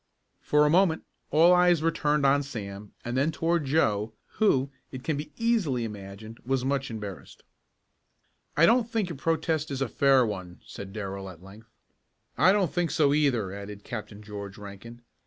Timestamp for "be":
5.81-5.85